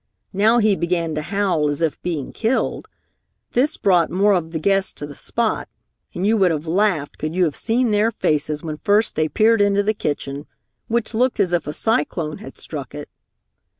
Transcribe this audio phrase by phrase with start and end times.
[0.33, 2.87] Now he began to howl as if being killed.
[3.51, 5.69] This brought more of the guests to the spot,
[6.15, 9.61] and you would have laughed could you have seen their faces when first they peered
[9.61, 10.47] into the kitchen,
[10.87, 13.09] which looked as if a cyclone had struck it.